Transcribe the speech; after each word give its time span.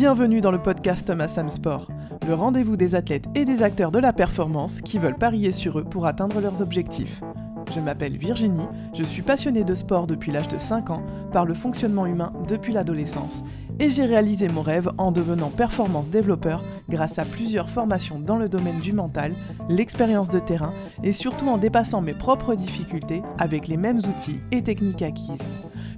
Bienvenue 0.00 0.40
dans 0.40 0.52
le 0.52 0.62
podcast 0.62 1.10
Massam 1.10 1.48
Sport, 1.48 1.88
le 2.24 2.32
rendez-vous 2.32 2.76
des 2.76 2.94
athlètes 2.94 3.24
et 3.34 3.44
des 3.44 3.64
acteurs 3.64 3.90
de 3.90 3.98
la 3.98 4.12
performance 4.12 4.80
qui 4.80 4.96
veulent 4.96 5.18
parier 5.18 5.50
sur 5.50 5.80
eux 5.80 5.82
pour 5.82 6.06
atteindre 6.06 6.40
leurs 6.40 6.62
objectifs. 6.62 7.20
Je 7.74 7.80
m'appelle 7.80 8.16
Virginie, 8.16 8.68
je 8.94 9.02
suis 9.02 9.22
passionnée 9.22 9.64
de 9.64 9.74
sport 9.74 10.06
depuis 10.06 10.30
l'âge 10.30 10.46
de 10.46 10.56
5 10.56 10.90
ans, 10.90 11.02
par 11.32 11.44
le 11.44 11.54
fonctionnement 11.54 12.06
humain 12.06 12.32
depuis 12.46 12.72
l'adolescence, 12.72 13.42
et 13.80 13.90
j'ai 13.90 14.04
réalisé 14.04 14.46
mon 14.46 14.62
rêve 14.62 14.88
en 14.98 15.10
devenant 15.10 15.50
performance 15.50 16.10
développeur 16.10 16.62
grâce 16.88 17.18
à 17.18 17.24
plusieurs 17.24 17.68
formations 17.68 18.20
dans 18.20 18.36
le 18.36 18.48
domaine 18.48 18.78
du 18.78 18.92
mental, 18.92 19.34
l'expérience 19.68 20.28
de 20.28 20.38
terrain 20.38 20.74
et 21.02 21.12
surtout 21.12 21.48
en 21.48 21.58
dépassant 21.58 22.02
mes 22.02 22.14
propres 22.14 22.54
difficultés 22.54 23.22
avec 23.36 23.66
les 23.66 23.76
mêmes 23.76 23.98
outils 23.98 24.38
et 24.52 24.62
techniques 24.62 25.02
acquises. 25.02 25.42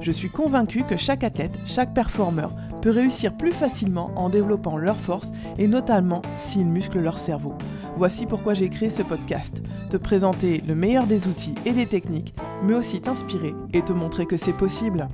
Je 0.00 0.10
suis 0.10 0.30
convaincue 0.30 0.84
que 0.84 0.96
chaque 0.96 1.24
athlète, 1.24 1.58
chaque 1.66 1.92
performeur 1.92 2.54
peut 2.80 2.90
réussir 2.90 3.36
plus 3.36 3.52
facilement 3.52 4.10
en 4.16 4.28
développant 4.28 4.76
leurs 4.76 5.00
forces 5.00 5.32
et 5.58 5.68
notamment 5.68 6.22
s'ils 6.36 6.66
musclent 6.66 7.00
leur 7.00 7.18
cerveau. 7.18 7.54
Voici 7.96 8.26
pourquoi 8.26 8.54
j'ai 8.54 8.70
créé 8.70 8.90
ce 8.90 9.02
podcast, 9.02 9.62
te 9.90 9.96
présenter 9.96 10.62
le 10.66 10.74
meilleur 10.74 11.06
des 11.06 11.26
outils 11.26 11.54
et 11.66 11.72
des 11.72 11.86
techniques, 11.86 12.34
mais 12.64 12.74
aussi 12.74 13.00
t'inspirer 13.00 13.54
et 13.72 13.82
te 13.82 13.92
montrer 13.92 14.26
que 14.26 14.36
c'est 14.36 14.52
possible. 14.52 15.08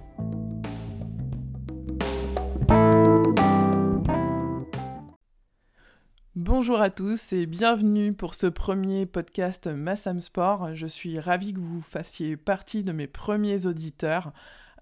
Bonjour 6.34 6.80
à 6.80 6.90
tous 6.90 7.32
et 7.32 7.44
bienvenue 7.46 8.12
pour 8.12 8.34
ce 8.34 8.46
premier 8.46 9.04
podcast 9.04 9.66
Massam 9.66 10.20
Sport. 10.20 10.74
Je 10.74 10.86
suis 10.86 11.18
ravie 11.18 11.52
que 11.52 11.60
vous 11.60 11.80
fassiez 11.80 12.36
partie 12.36 12.84
de 12.84 12.92
mes 12.92 13.06
premiers 13.08 13.66
auditeurs. 13.66 14.32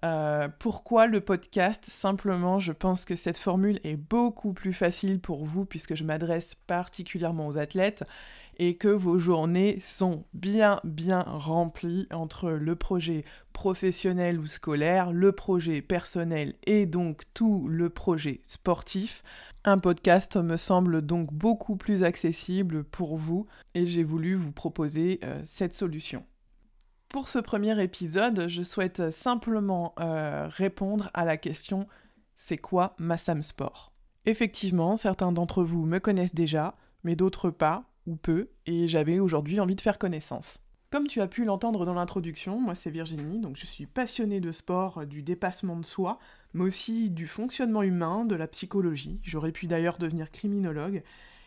Euh, 0.03 0.49
pourquoi 0.59 1.07
le 1.07 1.21
podcast? 1.21 1.85
Simplement, 1.87 2.59
je 2.59 2.71
pense 2.71 3.05
que 3.05 3.15
cette 3.15 3.37
formule 3.37 3.79
est 3.83 3.95
beaucoup 3.95 4.53
plus 4.53 4.73
facile 4.73 5.19
pour 5.19 5.45
vous 5.45 5.65
puisque 5.65 5.95
je 5.95 6.03
m'adresse 6.03 6.55
particulièrement 6.55 7.47
aux 7.47 7.57
athlètes 7.57 8.03
et 8.57 8.77
que 8.77 8.87
vos 8.87 9.17
journées 9.17 9.79
sont 9.79 10.25
bien 10.33 10.79
bien 10.83 11.21
remplies 11.21 12.07
entre 12.11 12.51
le 12.51 12.75
projet 12.75 13.23
professionnel 13.53 14.39
ou 14.39 14.47
scolaire, 14.47 15.11
le 15.11 15.31
projet 15.31 15.81
personnel 15.81 16.55
et 16.65 16.85
donc 16.85 17.23
tout 17.33 17.67
le 17.67 17.89
projet 17.89 18.41
sportif. 18.43 19.23
Un 19.63 19.77
podcast 19.77 20.35
me 20.35 20.57
semble 20.57 21.01
donc 21.01 21.33
beaucoup 21.33 21.77
plus 21.77 22.03
accessible 22.03 22.83
pour 22.83 23.17
vous 23.17 23.47
et 23.73 23.85
j'ai 23.85 24.03
voulu 24.03 24.35
vous 24.35 24.51
proposer 24.51 25.19
euh, 25.23 25.41
cette 25.45 25.73
solution. 25.73 26.23
Pour 27.15 27.29
ce 27.29 27.39
premier 27.39 27.81
épisode, 27.81 28.49
je 28.49 28.61
souhaite 28.61 29.09
simplement 29.09 29.95
euh, 30.01 30.49
répondre 30.49 31.11
à 31.13 31.23
la 31.23 31.37
question 31.37 31.87
c'est 32.35 32.57
quoi 32.57 32.93
Massam 32.97 33.41
Sport? 33.41 33.93
Effectivement, 34.25 34.97
certains 34.97 35.31
d'entre 35.31 35.63
vous 35.63 35.85
me 35.85 35.99
connaissent 35.99 36.35
déjà, 36.35 36.75
mais 37.05 37.15
d'autres 37.15 37.51
pas, 37.51 37.85
ou 38.05 38.17
peu, 38.17 38.49
et 38.65 38.89
j'avais 38.89 39.19
aujourd'hui 39.19 39.61
envie 39.61 39.75
de 39.75 39.81
faire 39.81 39.97
connaissance. 39.97 40.57
Comme 40.91 41.07
tu 41.07 41.21
as 41.21 41.29
pu 41.29 41.45
l'entendre 41.45 41.85
dans 41.85 41.93
l'introduction, 41.93 42.59
moi 42.59 42.75
c'est 42.75 42.91
Virginie, 42.91 43.39
donc 43.39 43.55
je 43.55 43.65
suis 43.65 43.85
passionnée 43.85 44.41
de 44.41 44.51
sport, 44.51 45.05
du 45.05 45.23
dépassement 45.23 45.77
de 45.77 45.85
soi, 45.85 46.19
mais 46.53 46.65
aussi 46.65 47.11
du 47.11 47.27
fonctionnement 47.27 47.83
humain, 47.83 48.25
de 48.25 48.35
la 48.35 48.49
psychologie. 48.49 49.21
J'aurais 49.23 49.53
pu 49.53 49.67
d'ailleurs 49.67 49.99
devenir 49.99 50.31
criminologue. 50.31 51.01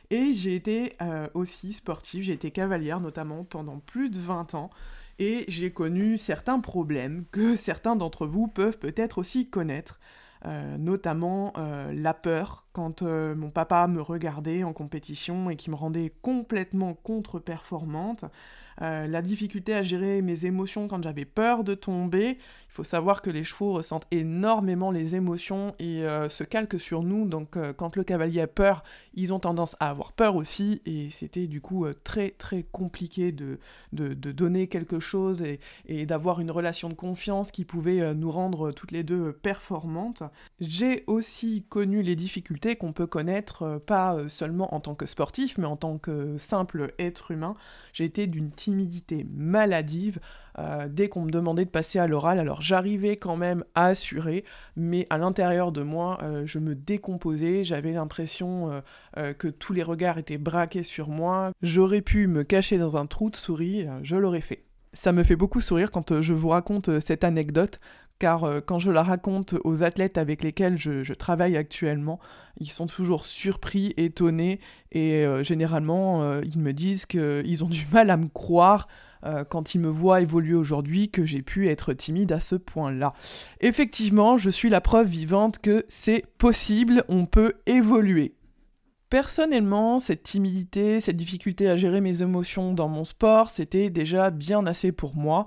Et 0.08 0.32
j'ai 0.32 0.54
été 0.54 0.96
euh, 1.02 1.28
aussi 1.34 1.74
sportive, 1.74 2.22
j'ai 2.22 2.32
été 2.32 2.50
cavalière 2.50 2.98
notamment 3.00 3.44
pendant 3.44 3.78
plus 3.78 4.08
de 4.08 4.18
20 4.18 4.54
ans 4.54 4.70
et 5.18 5.44
j'ai 5.48 5.72
connu 5.72 6.18
certains 6.18 6.60
problèmes 6.60 7.24
que 7.30 7.56
certains 7.56 7.96
d'entre 7.96 8.26
vous 8.26 8.48
peuvent 8.48 8.78
peut-être 8.78 9.18
aussi 9.18 9.48
connaître. 9.48 10.00
Euh, 10.44 10.78
notamment 10.78 11.52
euh, 11.56 11.92
la 11.92 12.14
peur 12.14 12.68
quand 12.72 13.02
euh, 13.02 13.34
mon 13.34 13.50
papa 13.50 13.88
me 13.88 14.00
regardait 14.00 14.62
en 14.62 14.72
compétition 14.72 15.50
et 15.50 15.56
qui 15.56 15.68
me 15.68 15.74
rendait 15.74 16.14
complètement 16.22 16.94
contre-performante, 16.94 18.24
la 18.80 19.22
difficulté 19.22 19.74
à 19.74 19.82
gérer 19.82 20.22
mes 20.22 20.46
émotions 20.46 20.88
quand 20.88 21.02
j'avais 21.02 21.24
peur 21.24 21.64
de 21.64 21.74
tomber. 21.74 22.38
Il 22.70 22.74
faut 22.78 22.84
savoir 22.84 23.22
que 23.22 23.30
les 23.30 23.42
chevaux 23.42 23.72
ressentent 23.72 24.06
énormément 24.10 24.90
les 24.90 25.16
émotions 25.16 25.74
et 25.80 26.04
se 26.28 26.44
calquent 26.44 26.78
sur 26.78 27.02
nous, 27.02 27.26
donc 27.26 27.56
quand 27.76 27.96
le 27.96 28.04
cavalier 28.04 28.42
a 28.42 28.46
peur, 28.46 28.84
ils 29.14 29.32
ont 29.32 29.40
tendance 29.40 29.74
à 29.80 29.90
avoir 29.90 30.12
peur 30.12 30.36
aussi, 30.36 30.80
et 30.86 31.10
c'était 31.10 31.48
du 31.48 31.60
coup 31.60 31.86
très 32.04 32.30
très 32.30 32.62
compliqué 32.62 33.32
de, 33.32 33.58
de, 33.92 34.14
donner 34.14 34.68
quelque 34.68 35.00
chose 35.00 35.42
et, 35.88 36.06
d'avoir 36.06 36.40
une 36.40 36.52
relation 36.52 36.88
de 36.88 36.94
confiance 36.94 37.50
qui 37.50 37.64
pouvait 37.64 38.14
nous 38.14 38.30
rendre 38.30 38.70
toutes 38.70 38.92
les 38.92 39.02
deux 39.02 39.32
performantes. 39.32 40.22
J'ai 40.60 41.04
aussi 41.06 41.64
connu 41.68 42.02
les 42.02 42.16
difficultés 42.16 42.76
qu'on 42.76 42.92
peut 42.92 43.06
connaître 43.06 43.62
euh, 43.62 43.78
pas 43.78 44.14
euh, 44.14 44.28
seulement 44.28 44.74
en 44.74 44.80
tant 44.80 44.94
que 44.94 45.06
sportif, 45.06 45.58
mais 45.58 45.66
en 45.66 45.76
tant 45.76 45.98
que 45.98 46.36
simple 46.36 46.92
être 46.98 47.30
humain. 47.30 47.54
J'ai 47.92 48.04
été 48.04 48.26
d'une 48.26 48.50
timidité 48.68 49.26
maladive 49.34 50.18
euh, 50.58 50.88
dès 50.90 51.08
qu'on 51.08 51.22
me 51.22 51.30
demandait 51.30 51.64
de 51.64 51.70
passer 51.70 51.98
à 51.98 52.06
l'oral. 52.06 52.38
Alors 52.38 52.60
j'arrivais 52.60 53.16
quand 53.16 53.36
même 53.36 53.64
à 53.74 53.86
assurer, 53.86 54.44
mais 54.76 55.06
à 55.08 55.16
l'intérieur 55.16 55.72
de 55.72 55.82
moi, 55.82 56.18
je 56.44 56.58
me 56.58 56.74
décomposais. 56.74 57.64
J'avais 57.64 57.92
l'impression 57.92 58.82
que 59.16 59.48
tous 59.48 59.72
les 59.72 59.82
regards 59.82 60.18
étaient 60.18 60.38
braqués 60.38 60.82
sur 60.82 61.08
moi. 61.08 61.52
J'aurais 61.62 62.02
pu 62.02 62.26
me 62.26 62.44
cacher 62.44 62.76
dans 62.76 62.96
un 62.96 63.06
trou 63.06 63.30
de 63.30 63.36
souris, 63.36 63.86
je 64.02 64.16
l'aurais 64.16 64.40
fait. 64.40 64.64
Ça 64.92 65.12
me 65.12 65.22
fait 65.22 65.36
beaucoup 65.36 65.60
sourire 65.60 65.90
quand 65.90 66.20
je 66.20 66.34
vous 66.34 66.48
raconte 66.48 66.98
cette 67.00 67.24
anecdote, 67.24 67.80
car 68.18 68.44
euh, 68.44 68.60
quand 68.60 68.78
je 68.78 68.90
la 68.90 69.02
raconte 69.02 69.54
aux 69.64 69.82
athlètes 69.82 70.18
avec 70.18 70.42
lesquels 70.42 70.76
je, 70.78 71.12
travaille 71.12 71.56
actuellement, 71.56 72.18
ils 72.58 72.70
sont 72.70 72.86
toujours 72.86 73.24
surpris, 73.24 73.94
étonnés, 73.96 74.60
et 74.92 75.24
euh, 75.24 75.42
généralement, 75.42 76.22
euh, 76.22 76.40
ils 76.44 76.58
me 76.58 76.72
disent 76.72 77.06
qu'ils 77.06 77.64
ont 77.64 77.68
du 77.68 77.86
mal 77.92 78.10
à 78.10 78.16
me 78.16 78.28
croire 78.28 78.88
quand 79.48 79.74
ils 79.74 79.80
me 79.80 79.88
voient 79.88 80.20
évoluer 80.20 80.54
aujourd'hui 80.54 81.10
que 81.10 81.26
j'ai 81.26 81.42
pu 81.42 81.66
être 81.66 81.92
timide 81.92 82.30
à 82.30 82.38
ce 82.38 82.54
point-là. 82.54 83.14
Effectivement, 83.60 84.36
je 84.36 84.48
suis 84.48 84.70
la 84.70 84.80
preuve 84.80 85.08
vivante 85.08 85.58
que 85.58 85.84
c'est 85.88 86.24
possible, 86.38 87.02
on 87.08 87.26
peut 87.26 87.54
évoluer. 87.66 88.37
Personnellement, 89.10 90.00
cette 90.00 90.22
timidité, 90.22 91.00
cette 91.00 91.16
difficulté 91.16 91.66
à 91.66 91.78
gérer 91.78 92.02
mes 92.02 92.20
émotions 92.20 92.74
dans 92.74 92.88
mon 92.88 93.04
sport, 93.04 93.48
c'était 93.48 93.88
déjà 93.88 94.30
bien 94.30 94.66
assez 94.66 94.92
pour 94.92 95.16
moi. 95.16 95.46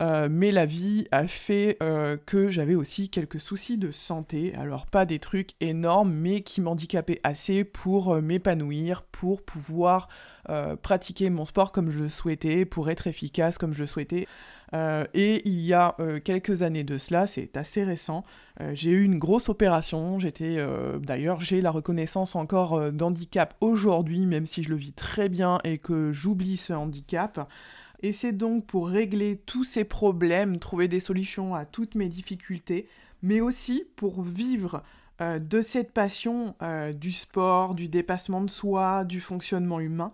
Euh, 0.00 0.28
mais 0.30 0.52
la 0.52 0.64
vie 0.64 1.08
a 1.10 1.26
fait 1.26 1.76
euh, 1.82 2.16
que 2.24 2.50
j'avais 2.50 2.76
aussi 2.76 3.08
quelques 3.10 3.40
soucis 3.40 3.78
de 3.78 3.90
santé. 3.90 4.54
Alors 4.54 4.86
pas 4.86 5.06
des 5.06 5.18
trucs 5.18 5.50
énormes, 5.60 6.12
mais 6.12 6.42
qui 6.42 6.60
m'handicapaient 6.60 7.20
assez 7.24 7.64
pour 7.64 8.14
euh, 8.14 8.20
m'épanouir, 8.20 9.02
pour 9.02 9.42
pouvoir 9.42 10.08
pratiquer 10.82 11.30
mon 11.30 11.44
sport 11.44 11.70
comme 11.70 11.90
je 11.90 12.00
le 12.00 12.08
souhaitais, 12.08 12.64
pour 12.64 12.90
être 12.90 13.06
efficace 13.06 13.56
comme 13.56 13.72
je 13.72 13.82
le 13.82 13.86
souhaitais. 13.86 14.26
Euh, 14.74 15.04
et 15.14 15.42
il 15.48 15.60
y 15.60 15.72
a 15.72 15.96
euh, 15.98 16.20
quelques 16.20 16.62
années 16.62 16.84
de 16.84 16.96
cela, 16.98 17.26
c'est 17.26 17.56
assez 17.56 17.82
récent, 17.82 18.24
euh, 18.60 18.70
j'ai 18.74 18.90
eu 18.90 19.02
une 19.02 19.18
grosse 19.18 19.48
opération. 19.48 20.18
J'étais, 20.18 20.58
d'ailleurs, 21.00 21.40
j'ai 21.40 21.60
la 21.60 21.70
reconnaissance 21.70 22.36
encore 22.36 22.92
d'handicap 22.92 23.54
aujourd'hui, 23.60 24.26
même 24.26 24.46
si 24.46 24.62
je 24.62 24.70
le 24.70 24.76
vis 24.76 24.92
très 24.92 25.28
bien 25.28 25.58
et 25.64 25.78
que 25.78 26.12
j'oublie 26.12 26.56
ce 26.56 26.72
handicap. 26.72 27.48
Et 28.02 28.12
c'est 28.12 28.32
donc 28.32 28.66
pour 28.66 28.88
régler 28.88 29.36
tous 29.36 29.64
ces 29.64 29.84
problèmes, 29.84 30.58
trouver 30.58 30.88
des 30.88 31.00
solutions 31.00 31.54
à 31.54 31.64
toutes 31.64 31.94
mes 31.94 32.08
difficultés, 32.08 32.88
mais 33.22 33.40
aussi 33.40 33.84
pour 33.96 34.22
vivre 34.22 34.82
de 35.20 35.60
cette 35.60 35.92
passion 35.92 36.54
du 36.94 37.12
sport, 37.12 37.74
du 37.74 37.88
dépassement 37.88 38.40
de 38.40 38.50
soi, 38.50 39.04
du 39.04 39.20
fonctionnement 39.20 39.80
humain, 39.80 40.10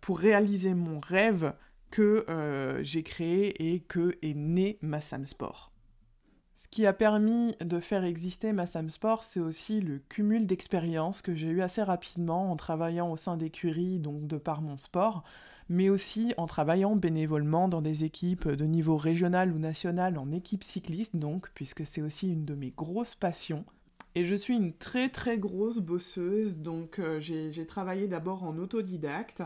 pour 0.00 0.18
réaliser 0.18 0.72
mon 0.72 1.00
rêve 1.00 1.52
que 1.92 2.24
euh, 2.28 2.82
j'ai 2.82 3.02
créé 3.04 3.72
et 3.72 3.80
que 3.80 4.16
est 4.22 4.34
né 4.34 4.78
Massam 4.80 5.26
Sport. 5.26 5.70
Ce 6.54 6.66
qui 6.66 6.86
a 6.86 6.92
permis 6.92 7.54
de 7.60 7.80
faire 7.80 8.04
exister 8.04 8.52
Massam 8.52 8.88
Sport, 8.88 9.22
c'est 9.22 9.40
aussi 9.40 9.80
le 9.80 9.98
cumul 9.98 10.46
d'expériences 10.46 11.20
que 11.20 11.34
j'ai 11.34 11.48
eu 11.48 11.60
assez 11.60 11.82
rapidement 11.82 12.50
en 12.50 12.56
travaillant 12.56 13.10
au 13.12 13.16
sein 13.16 13.36
d'écuries, 13.36 13.98
donc 13.98 14.26
de 14.26 14.38
par 14.38 14.62
mon 14.62 14.78
sport, 14.78 15.22
mais 15.68 15.90
aussi 15.90 16.32
en 16.38 16.46
travaillant 16.46 16.96
bénévolement 16.96 17.68
dans 17.68 17.82
des 17.82 18.04
équipes 18.04 18.48
de 18.48 18.64
niveau 18.64 18.96
régional 18.96 19.52
ou 19.52 19.58
national 19.58 20.18
en 20.18 20.32
équipe 20.32 20.64
cycliste, 20.64 21.16
donc, 21.16 21.50
puisque 21.54 21.84
c'est 21.84 22.02
aussi 22.02 22.32
une 22.32 22.46
de 22.46 22.54
mes 22.54 22.70
grosses 22.70 23.14
passions. 23.14 23.64
Et 24.14 24.26
je 24.26 24.34
suis 24.34 24.54
une 24.54 24.74
très 24.74 25.08
très 25.08 25.38
grosse 25.38 25.78
bosseuse, 25.78 26.56
donc 26.56 26.98
euh, 26.98 27.18
j'ai 27.18 27.66
travaillé 27.66 28.08
d'abord 28.08 28.44
en 28.44 28.58
autodidacte 28.58 29.42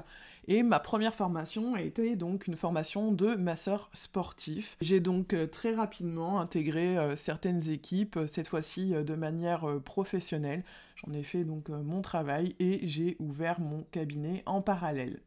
et 0.49 0.65
ma 0.65 0.81
première 0.81 1.15
formation 1.15 1.75
a 1.75 1.83
été 1.83 2.17
donc 2.17 2.49
une 2.49 2.57
formation 2.57 3.13
de 3.13 3.37
masseur 3.37 3.89
sportif. 3.93 4.77
J'ai 4.81 4.99
donc 4.99 5.35
euh, 5.35 5.47
très 5.47 5.73
rapidement 5.73 6.41
intégré 6.41 6.99
euh, 6.99 7.15
certaines 7.15 7.71
équipes, 7.71 8.19
cette 8.27 8.49
fois-ci 8.49 8.91
de 8.91 9.15
manière 9.15 9.81
professionnelle. 9.85 10.65
J'en 10.97 11.13
ai 11.13 11.23
fait 11.23 11.45
donc 11.45 11.69
mon 11.69 12.03
travail 12.03 12.57
et 12.59 12.89
j'ai 12.89 13.17
ouvert 13.21 13.61
mon 13.61 13.85
cabinet 13.93 14.43
en 14.47 14.63
parallèle. 14.63 15.21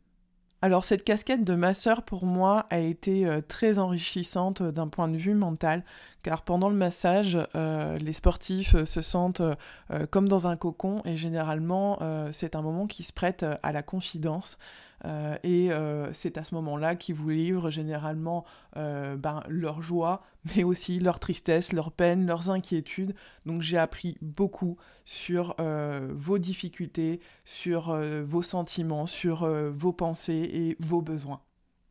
Alors 0.61 0.83
cette 0.83 1.05
casquette 1.05 1.45
de 1.45 1.55
masseur 1.55 2.03
pour 2.03 2.25
moi 2.25 2.65
a 2.69 2.79
été 2.79 3.25
euh, 3.25 3.39
très 3.39 3.79
enrichissante 3.79 4.59
euh, 4.59 4.71
d'un 4.73 4.89
point 4.89 5.07
de 5.07 5.15
vue 5.15 5.33
mental, 5.33 5.85
car 6.21 6.41
pendant 6.41 6.67
le 6.67 6.75
massage, 6.75 7.37
euh, 7.55 7.97
les 7.97 8.11
sportifs 8.11 8.83
se 8.83 9.01
sentent 9.01 9.41
comme 10.11 10.27
dans 10.27 10.47
un 10.47 10.57
cocon 10.57 11.01
et 11.05 11.15
généralement 11.15 11.99
c'est 12.31 12.57
un 12.57 12.61
moment 12.61 12.87
qui 12.87 13.03
se 13.03 13.13
prête 13.13 13.45
à 13.63 13.71
la 13.71 13.81
confidence. 13.81 14.57
Et 15.43 15.69
c'est 16.11 16.37
à 16.37 16.43
ce 16.43 16.53
moment-là 16.55 16.95
qu'ils 16.95 17.15
vous 17.15 17.29
livrent 17.29 17.69
généralement 17.69 18.43
ben, 18.75 19.43
leur 19.47 19.81
joie, 19.81 20.21
mais 20.55 20.63
aussi 20.63 20.99
leur 20.99 21.19
tristesse, 21.19 21.73
leur 21.73 21.91
peine, 21.91 22.25
leurs 22.25 22.49
inquiétudes. 22.49 23.15
Donc 23.45 23.61
j'ai 23.61 23.77
appris 23.77 24.17
beaucoup 24.21 24.77
sur 25.05 25.55
vos 26.13 26.37
difficultés, 26.37 27.19
sur 27.45 27.95
vos 28.23 28.41
sentiments, 28.41 29.05
sur 29.07 29.47
vos 29.71 29.93
pensées 29.93 30.49
et 30.53 30.75
vos 30.79 31.01
besoins. 31.01 31.41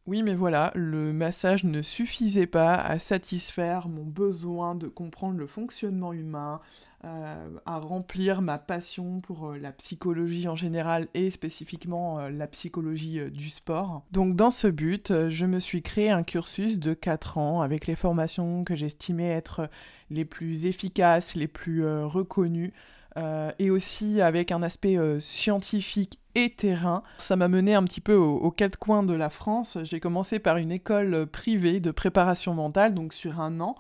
Oui, 0.08 0.22
mais 0.22 0.34
voilà, 0.34 0.72
le 0.75 1.12
massage 1.12 1.64
ne 1.64 1.82
suffisait 1.82 2.46
pas 2.46 2.75
à 2.76 2.99
satisfaire 2.99 3.90
mon 3.90 4.05
besoin 4.05 4.75
de 4.75 4.88
comprendre 4.88 5.37
le 5.37 5.46
fonctionnement 5.46 6.14
humain, 6.14 6.62
euh, 7.05 7.50
à 7.66 7.78
remplir 7.78 8.40
ma 8.40 8.56
passion 8.56 9.20
pour 9.20 9.50
euh, 9.50 9.58
la 9.58 9.70
psychologie 9.70 10.49
en 10.49 10.56
général 10.56 11.08
et 11.12 11.31
spécifiquement 11.31 12.20
euh, 12.20 12.31
la 12.31 12.46
psychologie 12.46 13.20
du 13.31 13.50
sport. 13.50 14.02
Donc 14.10 14.34
dans 14.34 14.50
ce 14.50 14.69
but, 14.69 15.28
je 15.28 15.44
me 15.44 15.60
suis 15.60 15.82
créé 15.82 16.08
un 16.08 16.22
cursus 16.22 16.78
de 16.78 16.94
4 16.94 17.37
ans 17.37 17.61
avec 17.61 17.87
les 17.87 17.94
formations 17.94 18.64
que 18.64 18.75
j'estimais 18.75 19.28
être 19.28 19.69
les 20.08 20.25
plus 20.25 20.64
efficaces, 20.64 21.34
les 21.34 21.49
plus 21.49 21.87
reconnues. 21.87 22.72
Et 23.16 23.70
aussi 23.70 24.20
avec 24.20 24.52
un 24.52 24.62
aspect 24.62 24.96
scientifique 25.20 26.20
et 26.34 26.50
terrain. 26.50 27.02
Ça 27.19 27.37
m'a 27.37 27.49
mené 27.49 27.75
un 27.75 27.82
petit 27.82 28.00
peu 28.00 28.14
aux, 28.14 28.50
quatre 28.50 28.78
coins 28.78 29.02
de 29.02 29.14
la 29.14 29.31
France. 29.31 29.78
J'ai 29.82 30.00
commencé 30.00 30.38
par 30.38 30.56
une 30.56 30.70
école 30.70 31.26
privée 31.26 31.81
de 31.81 31.90
préparation 31.90 32.55
mentale, 32.55 32.94
donc 32.94 33.12
sur 33.12 33.40
un 33.40 33.60
an, 33.60 33.75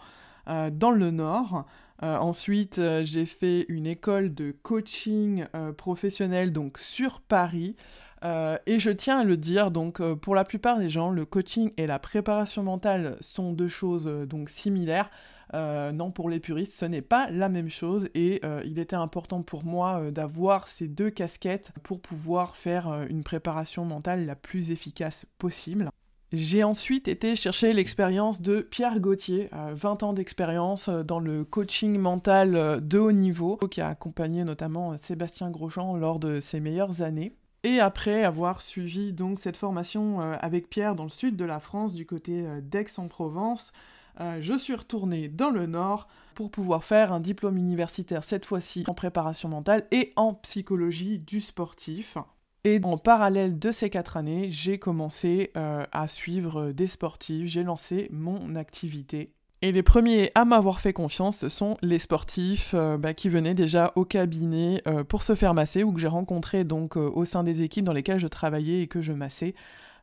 euh, 0.48 0.70
dans 0.70 0.90
le 0.90 1.10
Nord. 1.10 1.66
Euh, 2.02 2.16
ensuite, 2.16 2.78
euh, 2.78 3.04
j'ai 3.04 3.26
fait 3.26 3.64
une 3.68 3.86
école 3.86 4.34
de 4.34 4.54
coaching 4.62 5.46
professionnel, 5.76 6.52
donc 6.52 6.78
sur 6.78 7.20
Paris. 7.20 7.76
et 8.24 8.80
je 8.80 8.90
tiens 8.90 9.20
à 9.20 9.24
le 9.24 9.36
dire, 9.36 9.70
donc 9.70 10.02
pour 10.14 10.34
la 10.34 10.44
plupart 10.44 10.78
des 10.78 10.88
gens, 10.88 11.10
le 11.10 11.24
coaching 11.24 11.72
et 11.76 11.86
la 11.86 12.00
préparation 12.00 12.64
mentale 12.64 13.16
sont 13.20 13.52
deux 13.52 13.68
choses 13.68 14.06
donc 14.28 14.50
similaires. 14.50 15.10
Euh, 15.54 15.92
non, 15.92 16.10
pour 16.10 16.28
les 16.28 16.40
puristes, 16.40 16.74
ce 16.74 16.84
n'est 16.84 17.02
pas 17.02 17.30
la 17.30 17.48
même 17.48 17.70
chose 17.70 18.08
et 18.14 18.40
euh, 18.44 18.62
il 18.64 18.78
était 18.78 18.96
important 18.96 19.42
pour 19.42 19.64
moi 19.64 20.00
euh, 20.00 20.10
d'avoir 20.10 20.68
ces 20.68 20.88
deux 20.88 21.10
casquettes 21.10 21.72
pour 21.82 22.00
pouvoir 22.00 22.56
faire 22.56 23.06
une 23.08 23.22
préparation 23.22 23.84
mentale 23.84 24.26
la 24.26 24.36
plus 24.36 24.70
efficace 24.70 25.26
possible. 25.38 25.90
J'ai 26.30 26.62
ensuite 26.62 27.08
été 27.08 27.34
chercher 27.34 27.72
l'expérience 27.72 28.42
de 28.42 28.60
Pierre 28.60 29.00
Gauthier, 29.00 29.48
20 29.72 30.02
ans 30.02 30.12
d'expérience 30.12 30.90
dans 30.90 31.20
le 31.20 31.42
coaching 31.42 31.96
mental 31.96 32.86
de 32.86 32.98
haut 32.98 33.12
niveau, 33.12 33.56
qui 33.56 33.80
a 33.80 33.88
accompagné 33.88 34.44
notamment 34.44 34.98
Sébastien 34.98 35.50
Grosjean 35.50 35.96
lors 35.96 36.18
de 36.18 36.38
ses 36.38 36.60
meilleures 36.60 37.00
années. 37.00 37.32
Et 37.64 37.80
après 37.80 38.24
avoir 38.24 38.60
suivi 38.60 39.14
donc 39.14 39.38
cette 39.38 39.56
formation 39.56 40.20
avec 40.20 40.68
Pierre 40.68 40.94
dans 40.94 41.04
le 41.04 41.08
sud 41.08 41.34
de 41.34 41.46
la 41.46 41.60
France, 41.60 41.94
du 41.94 42.04
côté 42.04 42.44
d'Aix-en-Provence, 42.60 43.72
euh, 44.20 44.38
je 44.40 44.56
suis 44.56 44.74
retournée 44.74 45.28
dans 45.28 45.50
le 45.50 45.66
Nord 45.66 46.08
pour 46.34 46.50
pouvoir 46.50 46.84
faire 46.84 47.12
un 47.12 47.20
diplôme 47.20 47.56
universitaire, 47.56 48.24
cette 48.24 48.44
fois-ci 48.44 48.84
en 48.86 48.94
préparation 48.94 49.48
mentale 49.48 49.86
et 49.90 50.12
en 50.16 50.34
psychologie 50.34 51.18
du 51.18 51.40
sportif. 51.40 52.16
Et 52.64 52.80
en 52.82 52.98
parallèle 52.98 53.58
de 53.58 53.70
ces 53.70 53.88
quatre 53.88 54.16
années, 54.16 54.50
j'ai 54.50 54.78
commencé 54.78 55.52
euh, 55.56 55.86
à 55.92 56.08
suivre 56.08 56.72
des 56.72 56.86
sportifs, 56.86 57.48
j'ai 57.48 57.62
lancé 57.62 58.08
mon 58.12 58.56
activité. 58.56 59.32
Et 59.62 59.72
les 59.72 59.82
premiers 59.82 60.30
à 60.34 60.44
m'avoir 60.44 60.80
fait 60.80 60.92
confiance, 60.92 61.38
ce 61.38 61.48
sont 61.48 61.76
les 61.82 61.98
sportifs 61.98 62.72
euh, 62.74 62.96
bah, 62.96 63.14
qui 63.14 63.28
venaient 63.28 63.54
déjà 63.54 63.92
au 63.96 64.04
cabinet 64.04 64.82
pour 65.08 65.22
se 65.22 65.34
faire 65.34 65.54
masser 65.54 65.82
ou 65.82 65.92
que 65.92 66.00
j'ai 66.00 66.08
rencontré 66.08 66.64
donc 66.64 66.96
au 66.96 67.24
sein 67.24 67.42
des 67.42 67.62
équipes 67.62 67.84
dans 67.84 67.92
lesquelles 67.92 68.20
je 68.20 68.28
travaillais 68.28 68.82
et 68.82 68.86
que 68.88 69.00
je 69.00 69.12
massais. 69.12 69.54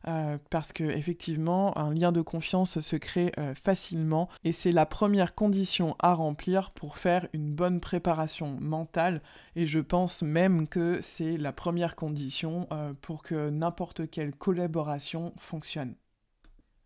Euh, 0.08 0.38
parce 0.50 0.72
que 0.72 0.84
effectivement 0.84 1.76
un 1.76 1.92
lien 1.92 2.12
de 2.12 2.20
confiance 2.20 2.78
se 2.78 2.94
crée 2.94 3.32
euh, 3.38 3.54
facilement. 3.56 4.28
Et 4.44 4.52
c'est 4.52 4.70
la 4.70 4.86
première 4.86 5.34
condition 5.34 5.96
à 5.98 6.14
remplir 6.14 6.70
pour 6.70 6.96
faire 6.96 7.26
une 7.32 7.52
bonne 7.52 7.80
préparation 7.80 8.56
mentale. 8.60 9.20
Et 9.56 9.66
je 9.66 9.80
pense 9.80 10.22
même 10.22 10.68
que 10.68 11.00
c'est 11.00 11.36
la 11.36 11.52
première 11.52 11.96
condition 11.96 12.68
euh, 12.72 12.92
pour 13.00 13.24
que 13.24 13.50
n'importe 13.50 14.08
quelle 14.08 14.32
collaboration 14.32 15.32
fonctionne. 15.38 15.96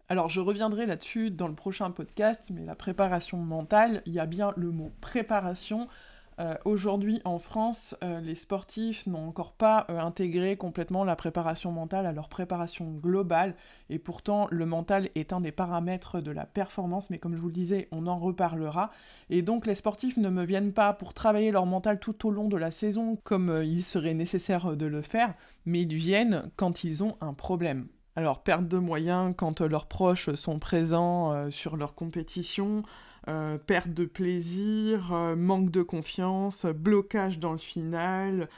Alors 0.08 0.30
je 0.30 0.40
reviendrai 0.40 0.86
là-dessus 0.86 1.30
dans 1.30 1.46
le 1.46 1.54
prochain 1.54 1.90
podcast, 1.90 2.50
mais 2.54 2.64
la 2.64 2.74
préparation 2.74 3.36
mentale, 3.36 4.02
il 4.06 4.14
y 4.14 4.18
a 4.18 4.26
bien 4.26 4.54
le 4.56 4.70
mot 4.70 4.92
préparation 5.02 5.88
euh, 6.38 6.54
aujourd'hui 6.64 7.20
en 7.24 7.38
France, 7.38 7.96
euh, 8.02 8.20
les 8.20 8.34
sportifs 8.34 9.06
n'ont 9.06 9.28
encore 9.28 9.52
pas 9.52 9.86
euh, 9.90 9.98
intégré 9.98 10.56
complètement 10.56 11.04
la 11.04 11.16
préparation 11.16 11.70
mentale 11.72 12.06
à 12.06 12.12
leur 12.12 12.28
préparation 12.28 12.92
globale, 12.92 13.54
et 13.90 13.98
pourtant 13.98 14.46
le 14.50 14.64
mental 14.64 15.10
est 15.14 15.32
un 15.32 15.40
des 15.40 15.52
paramètres 15.52 16.20
de 16.20 16.30
la 16.30 16.46
performance, 16.46 17.10
mais 17.10 17.18
comme 17.18 17.36
je 17.36 17.40
vous 17.40 17.48
le 17.48 17.52
disais, 17.52 17.88
on 17.92 18.06
en 18.06 18.18
reparlera. 18.18 18.90
Et 19.28 19.42
donc 19.42 19.66
les 19.66 19.74
sportifs 19.74 20.16
ne 20.16 20.30
me 20.30 20.44
viennent 20.44 20.72
pas 20.72 20.92
pour 20.92 21.12
travailler 21.12 21.50
leur 21.50 21.66
mental 21.66 21.98
tout 21.98 22.26
au 22.26 22.30
long 22.30 22.48
de 22.48 22.56
la 22.56 22.70
saison 22.70 23.18
comme 23.24 23.62
il 23.62 23.82
serait 23.82 24.14
nécessaire 24.14 24.76
de 24.76 24.86
le 24.86 25.02
faire, 25.02 25.34
mais 25.66 25.82
ils 25.82 25.94
viennent 25.94 26.50
quand 26.56 26.84
ils 26.84 27.04
ont 27.04 27.16
un 27.20 27.34
problème. 27.34 27.88
Alors 28.16 28.42
perte 28.42 28.66
de 28.68 28.78
moyens 28.78 29.34
quand 29.36 29.60
leurs 29.60 29.86
proches 29.86 30.34
sont 30.34 30.58
présents 30.58 31.50
sur 31.50 31.76
leur 31.76 31.94
compétition, 31.94 32.82
euh, 33.28 33.58
perte 33.58 33.90
de 33.90 34.06
plaisir, 34.06 35.12
euh, 35.12 35.36
manque 35.36 35.70
de 35.70 35.82
confiance, 35.82 36.64
blocage 36.64 37.38
dans 37.38 37.52
le 37.52 37.58
final. 37.58 38.48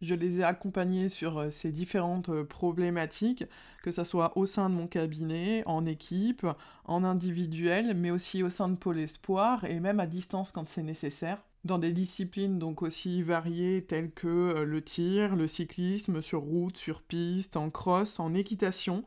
Je 0.00 0.14
les 0.14 0.40
ai 0.40 0.44
accompagnés 0.44 1.08
sur 1.08 1.38
euh, 1.38 1.50
ces 1.50 1.70
différentes 1.70 2.42
problématiques, 2.44 3.44
que 3.82 3.90
ce 3.90 4.04
soit 4.04 4.36
au 4.36 4.46
sein 4.46 4.70
de 4.70 4.74
mon 4.74 4.86
cabinet, 4.86 5.62
en 5.66 5.84
équipe, 5.84 6.46
en 6.86 7.04
individuel, 7.04 7.94
mais 7.94 8.10
aussi 8.10 8.42
au 8.42 8.50
sein 8.50 8.68
de 8.68 8.76
Pôle 8.76 9.00
Espoir 9.00 9.64
et 9.64 9.80
même 9.80 10.00
à 10.00 10.06
distance 10.06 10.50
quand 10.50 10.68
c'est 10.68 10.82
nécessaire 10.82 11.42
dans 11.66 11.78
des 11.78 11.92
disciplines 11.92 12.58
donc 12.58 12.82
aussi 12.82 13.22
variées 13.22 13.84
telles 13.84 14.10
que 14.10 14.62
le 14.62 14.82
tir, 14.82 15.36
le 15.36 15.46
cyclisme 15.46 16.22
sur 16.22 16.40
route, 16.40 16.76
sur 16.76 17.02
piste, 17.02 17.56
en 17.56 17.70
cross, 17.70 18.18
en 18.20 18.32
équitation. 18.34 19.04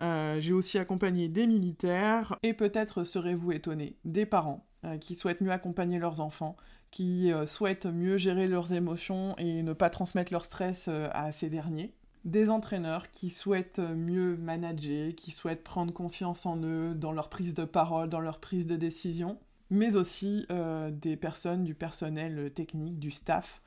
Euh, 0.00 0.40
j'ai 0.40 0.52
aussi 0.52 0.78
accompagné 0.78 1.28
des 1.28 1.46
militaires 1.46 2.36
et 2.42 2.54
peut-être 2.54 3.04
serez-vous 3.04 3.52
étonné, 3.52 3.96
des 4.04 4.26
parents 4.26 4.66
euh, 4.84 4.98
qui 4.98 5.14
souhaitent 5.14 5.40
mieux 5.40 5.52
accompagner 5.52 5.98
leurs 5.98 6.20
enfants, 6.20 6.56
qui 6.90 7.32
euh, 7.32 7.46
souhaitent 7.46 7.86
mieux 7.86 8.16
gérer 8.16 8.48
leurs 8.48 8.72
émotions 8.72 9.36
et 9.38 9.62
ne 9.62 9.72
pas 9.72 9.90
transmettre 9.90 10.32
leur 10.32 10.44
stress 10.44 10.88
à 10.88 11.30
ces 11.32 11.50
derniers. 11.50 11.94
Des 12.24 12.50
entraîneurs 12.50 13.10
qui 13.10 13.30
souhaitent 13.30 13.80
mieux 13.80 14.36
manager, 14.36 15.12
qui 15.14 15.30
souhaitent 15.30 15.64
prendre 15.64 15.92
confiance 15.92 16.46
en 16.46 16.62
eux 16.62 16.94
dans 16.94 17.12
leur 17.12 17.28
prise 17.28 17.54
de 17.54 17.64
parole, 17.64 18.08
dans 18.08 18.20
leur 18.20 18.38
prise 18.38 18.66
de 18.66 18.76
décision, 18.76 19.38
mais 19.72 19.96
aussi 19.96 20.46
des 20.92 21.16
personnes 21.16 21.64
du 21.64 21.74
personnel 21.74 22.52
technique, 22.54 22.98
du 22.98 23.10
staff, 23.10 23.60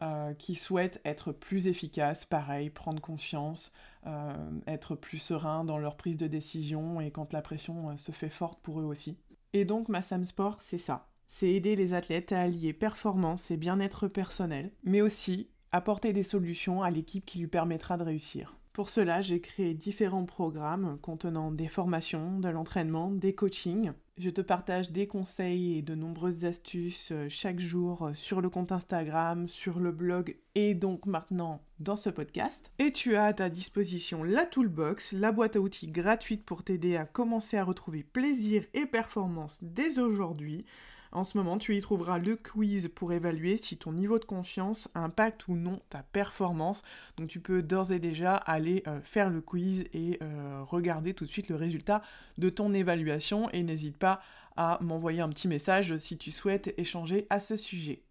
euh, 0.00 0.32
qui 0.34 0.54
souhaitent 0.54 1.00
être 1.04 1.32
plus 1.32 1.66
efficaces, 1.66 2.24
pareil, 2.24 2.70
prendre 2.70 3.00
confiance, 3.02 3.72
euh, 4.06 4.32
être 4.68 4.94
plus 4.94 5.18
sereins 5.18 5.64
dans 5.64 5.76
leur 5.76 5.96
prise 5.96 6.16
de 6.16 6.28
décision 6.28 7.00
et 7.00 7.10
quand 7.10 7.32
la 7.32 7.42
pression 7.42 7.90
euh, 7.90 7.96
se 7.96 8.12
fait 8.12 8.28
forte 8.28 8.60
pour 8.62 8.78
eux 8.78 8.84
aussi. 8.84 9.16
Et 9.54 9.64
donc 9.64 9.88
ma 9.88 10.00
Sam 10.00 10.24
Sport, 10.24 10.58
c'est 10.60 10.78
ça. 10.78 11.08
C'est 11.26 11.50
aider 11.50 11.74
les 11.74 11.94
athlètes 11.94 12.30
à 12.30 12.42
allier 12.42 12.72
performance 12.72 13.50
et 13.50 13.56
bien-être 13.56 14.06
personnel, 14.06 14.70
mais 14.84 15.00
aussi 15.00 15.48
apporter 15.72 16.12
des 16.12 16.22
solutions 16.22 16.84
à 16.84 16.92
l'équipe 16.92 17.26
qui 17.26 17.40
lui 17.40 17.48
permettra 17.48 17.96
de 17.96 18.04
réussir. 18.04 18.56
Pour 18.72 18.90
cela, 18.90 19.20
j'ai 19.20 19.40
créé 19.40 19.74
différents 19.74 20.26
programmes 20.26 20.96
contenant 21.02 21.50
des 21.50 21.66
formations, 21.66 22.38
de 22.38 22.48
l'entraînement, 22.48 23.10
des 23.10 23.34
coachings. 23.34 23.92
Je 24.20 24.30
te 24.30 24.40
partage 24.40 24.90
des 24.90 25.06
conseils 25.06 25.78
et 25.78 25.82
de 25.82 25.94
nombreuses 25.94 26.44
astuces 26.44 27.12
euh, 27.12 27.28
chaque 27.28 27.60
jour 27.60 28.06
euh, 28.06 28.14
sur 28.14 28.40
le 28.40 28.50
compte 28.50 28.72
Instagram, 28.72 29.46
sur 29.46 29.78
le 29.78 29.92
blog 29.92 30.36
et 30.56 30.74
donc 30.74 31.06
maintenant 31.06 31.62
dans 31.78 31.94
ce 31.94 32.10
podcast. 32.10 32.72
Et 32.80 32.90
tu 32.90 33.14
as 33.14 33.26
à 33.26 33.32
ta 33.32 33.48
disposition 33.48 34.24
la 34.24 34.44
Toolbox, 34.44 35.12
la 35.12 35.30
boîte 35.30 35.54
à 35.54 35.60
outils 35.60 35.86
gratuite 35.86 36.44
pour 36.44 36.64
t'aider 36.64 36.96
à 36.96 37.04
commencer 37.04 37.58
à 37.58 37.62
retrouver 37.62 38.02
plaisir 38.02 38.64
et 38.74 38.86
performance 38.86 39.60
dès 39.62 40.00
aujourd'hui. 40.00 40.64
En 41.12 41.24
ce 41.24 41.38
moment, 41.38 41.58
tu 41.58 41.76
y 41.76 41.80
trouveras 41.80 42.18
le 42.18 42.36
quiz 42.36 42.88
pour 42.94 43.12
évaluer 43.12 43.56
si 43.56 43.76
ton 43.76 43.92
niveau 43.92 44.18
de 44.18 44.24
confiance 44.24 44.88
impacte 44.94 45.48
ou 45.48 45.54
non 45.54 45.80
ta 45.88 46.02
performance. 46.02 46.82
Donc 47.16 47.28
tu 47.28 47.40
peux 47.40 47.62
d'ores 47.62 47.92
et 47.92 47.98
déjà 47.98 48.34
aller 48.34 48.82
euh, 48.86 49.00
faire 49.02 49.30
le 49.30 49.40
quiz 49.40 49.84
et 49.92 50.18
euh, 50.22 50.62
regarder 50.66 51.14
tout 51.14 51.24
de 51.24 51.30
suite 51.30 51.48
le 51.48 51.56
résultat 51.56 52.02
de 52.36 52.50
ton 52.50 52.74
évaluation 52.74 53.48
et 53.50 53.62
n'hésite 53.62 53.96
pas 53.96 54.20
à 54.56 54.78
m'envoyer 54.80 55.20
un 55.20 55.28
petit 55.28 55.48
message 55.48 55.96
si 55.98 56.18
tu 56.18 56.30
souhaites 56.30 56.74
échanger 56.76 57.26
à 57.30 57.38
ce 57.40 57.56
sujet. 57.56 58.02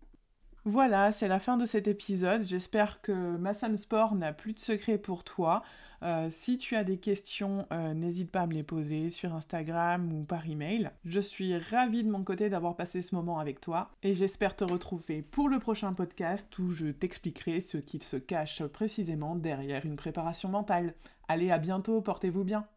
Voilà, 0.69 1.13
c'est 1.13 1.29
la 1.29 1.39
fin 1.39 1.55
de 1.55 1.65
cet 1.65 1.87
épisode. 1.87 2.43
J'espère 2.43 2.99
que 2.99 3.13
Massam 3.13 3.77
Sport 3.77 4.15
n'a 4.15 4.33
plus 4.33 4.51
de 4.51 4.59
secret 4.59 4.97
pour 4.97 5.23
toi. 5.23 5.63
Euh, 6.03 6.27
si 6.29 6.57
tu 6.57 6.75
as 6.75 6.83
des 6.83 6.97
questions, 6.97 7.65
euh, 7.71 7.93
n'hésite 7.93 8.29
pas 8.31 8.41
à 8.41 8.47
me 8.47 8.53
les 8.53 8.63
poser 8.63 9.09
sur 9.09 9.33
Instagram 9.33 10.11
ou 10.11 10.25
par 10.25 10.45
email. 10.45 10.91
Je 11.05 11.21
suis 11.21 11.57
ravie 11.57 12.03
de 12.03 12.11
mon 12.11 12.21
côté 12.21 12.49
d'avoir 12.49 12.75
passé 12.75 13.01
ce 13.01 13.15
moment 13.15 13.39
avec 13.39 13.61
toi 13.61 13.91
et 14.03 14.13
j'espère 14.13 14.57
te 14.57 14.65
retrouver 14.65 15.21
pour 15.21 15.47
le 15.47 15.59
prochain 15.59 15.93
podcast 15.93 16.59
où 16.59 16.69
je 16.69 16.87
t'expliquerai 16.87 17.61
ce 17.61 17.77
qu'il 17.77 18.03
se 18.03 18.17
cache 18.17 18.61
précisément 18.63 19.37
derrière 19.37 19.85
une 19.85 19.95
préparation 19.95 20.49
mentale. 20.49 20.95
Allez, 21.29 21.49
à 21.49 21.59
bientôt, 21.59 22.01
portez-vous 22.01 22.43
bien. 22.43 22.67